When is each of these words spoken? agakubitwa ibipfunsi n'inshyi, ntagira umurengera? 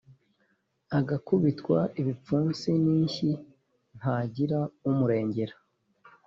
agakubitwa 0.99 1.77
ibipfunsi 2.01 2.69
n'inshyi, 2.83 3.29
ntagira 3.97 4.59
umurengera? 4.89 5.55